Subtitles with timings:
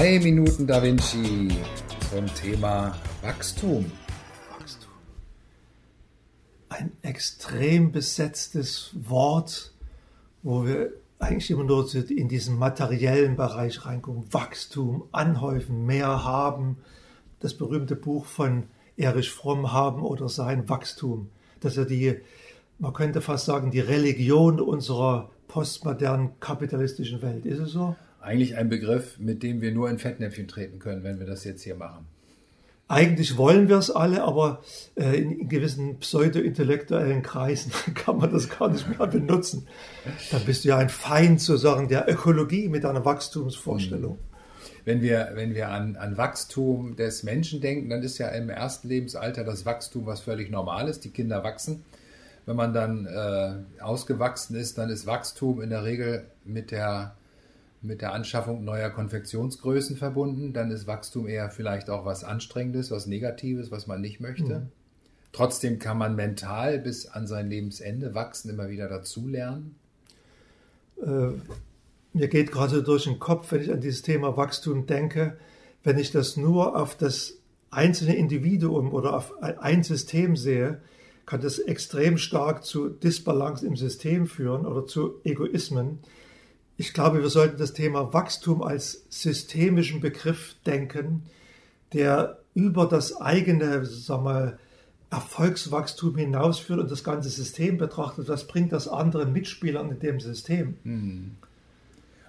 [0.00, 1.48] Drei Minuten Da Vinci
[2.10, 3.84] zum Thema Wachstum.
[4.58, 4.92] Wachstum.
[6.70, 9.74] Ein extrem besetztes Wort,
[10.42, 14.24] wo wir eigentlich immer nur in diesen materiellen Bereich reingucken.
[14.32, 16.78] Wachstum, anhäufen, mehr haben.
[17.40, 21.28] Das berühmte Buch von Erich Fromm, Haben oder Sein, Wachstum.
[21.60, 22.16] Das ist ja die,
[22.78, 27.44] man könnte fast sagen, die Religion unserer postmodernen kapitalistischen Welt.
[27.44, 27.96] Ist es so?
[28.20, 31.62] Eigentlich ein Begriff, mit dem wir nur in Fettnäpfchen treten können, wenn wir das jetzt
[31.62, 32.06] hier machen.
[32.90, 34.62] Eigentlich wollen wir es alle, aber
[34.96, 39.68] äh, in, gewissen pseudo-intellektuellen Kreisen kann man das gar nicht mehr benutzen.
[40.32, 44.14] Dann bist du ja ein Feind sozusagen der Ökologie mit deiner Wachstumsvorstellung.
[44.14, 44.30] Mhm.
[44.84, 48.88] Wenn wir, wenn wir an, an Wachstum des Menschen denken, dann ist ja im ersten
[48.88, 50.98] Lebensalter das Wachstum was völlig Normales.
[50.98, 51.84] Die Kinder wachsen.
[52.44, 57.14] Wenn man dann äh, ausgewachsen ist, dann ist Wachstum in der Regel mit der
[57.82, 63.06] mit der Anschaffung neuer Konfektionsgrößen verbunden, dann ist Wachstum eher vielleicht auch was Anstrengendes, was
[63.06, 64.60] Negatives, was man nicht möchte.
[64.60, 64.68] Mhm.
[65.32, 69.76] Trotzdem kann man mental bis an sein Lebensende wachsen, immer wieder dazulernen.
[71.00, 71.32] Äh,
[72.12, 75.38] mir geht gerade durch den Kopf, wenn ich an dieses Thema Wachstum denke,
[75.84, 77.38] wenn ich das nur auf das
[77.70, 80.82] einzelne Individuum oder auf ein System sehe,
[81.24, 86.00] kann das extrem stark zu Disbalance im System führen oder zu Egoismen.
[86.80, 91.24] Ich glaube, wir sollten das Thema Wachstum als systemischen Begriff denken,
[91.92, 94.58] der über das eigene sagen wir,
[95.10, 98.30] Erfolgswachstum hinausführt und das ganze System betrachtet.
[98.30, 100.78] Was bringt das anderen Mitspielern in dem System?
[100.84, 101.32] Hm.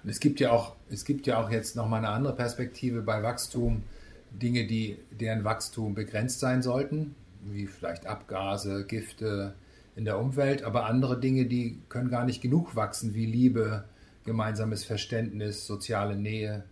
[0.02, 3.22] Und es gibt ja auch, es gibt ja auch jetzt nochmal eine andere Perspektive bei
[3.22, 3.84] Wachstum,
[4.32, 7.14] Dinge, die, deren Wachstum begrenzt sein sollten,
[7.50, 9.54] wie vielleicht Abgase, Gifte
[9.96, 13.84] in der Umwelt, aber andere Dinge, die können gar nicht genug wachsen, wie Liebe,
[14.24, 16.64] gemeinsames Verständnis, soziale Nähe.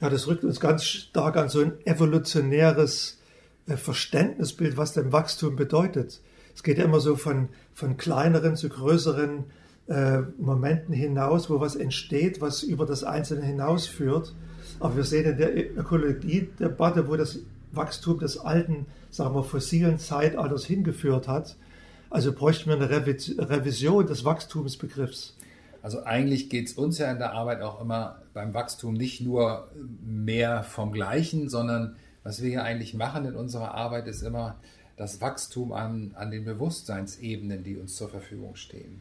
[0.00, 3.20] Ja, das rückt uns ganz stark an so ein evolutionäres
[3.66, 6.20] äh, Verständnisbild, was denn Wachstum bedeutet.
[6.54, 9.44] Es geht ja immer so von, von kleineren zu größeren
[9.88, 14.34] äh, Momenten hinaus, wo was entsteht, was über das Einzelne hinausführt.
[14.80, 17.38] Aber wir sehen in der Ökologiedebatte, wo das
[17.72, 21.56] Wachstum des alten, sagen wir, fossilen Zeitalters hingeführt hat.
[22.10, 25.34] Also bräuchten wir eine Revision des Wachstumsbegriffs.
[25.82, 29.68] Also eigentlich geht es uns ja in der Arbeit auch immer beim Wachstum nicht nur
[30.00, 34.56] mehr vom Gleichen, sondern was wir hier eigentlich machen in unserer Arbeit ist immer
[34.96, 39.00] das Wachstum an, an den Bewusstseinsebenen, die uns zur Verfügung stehen.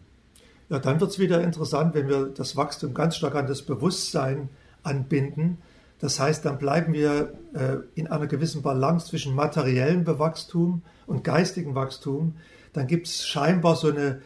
[0.70, 4.50] Ja, dann wird es wieder interessant, wenn wir das Wachstum ganz stark an das Bewusstsein
[4.84, 5.58] anbinden.
[6.00, 11.76] Das heißt, dann bleiben wir äh, in einer gewissen Balance zwischen materiellem Wachstum und geistigem
[11.76, 12.38] Wachstum.
[12.74, 14.22] Dann gibt es scheinbar so eine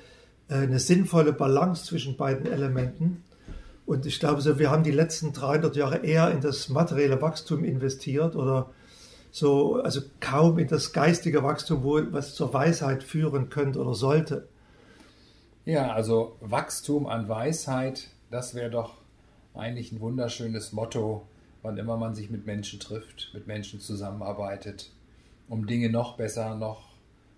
[0.47, 3.23] eine sinnvolle Balance zwischen beiden Elementen.
[3.85, 7.63] Und ich glaube, so, wir haben die letzten 300 Jahre eher in das materielle Wachstum
[7.63, 8.71] investiert oder
[9.31, 14.47] so, also kaum in das geistige Wachstum, wo was zur Weisheit führen könnte oder sollte.
[15.65, 18.93] Ja, also Wachstum an Weisheit, das wäre doch
[19.53, 21.27] eigentlich ein wunderschönes Motto,
[21.63, 24.91] wann immer man sich mit Menschen trifft, mit Menschen zusammenarbeitet,
[25.49, 26.89] um Dinge noch besser, noch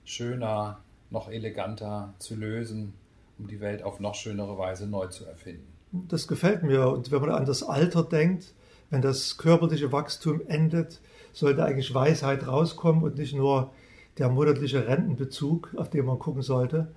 [0.04, 0.80] schöner,
[1.10, 2.94] noch eleganter zu lösen,
[3.38, 5.68] um die Welt auf noch schönere Weise neu zu erfinden.
[5.92, 6.90] Das gefällt mir.
[6.90, 8.54] Und wenn man an das Alter denkt,
[8.90, 11.00] wenn das körperliche Wachstum endet,
[11.34, 13.72] sollte eigentlich Weisheit rauskommen und nicht nur
[14.18, 16.88] der monatliche Rentenbezug, auf den man gucken sollte.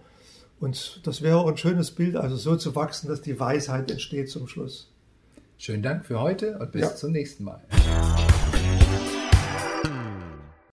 [0.58, 4.30] Und das wäre auch ein schönes Bild, also so zu wachsen, dass die Weisheit entsteht
[4.30, 4.90] zum Schluss.
[5.58, 6.94] Schönen Dank für heute und bis ja.
[6.94, 7.62] zum nächsten Mal.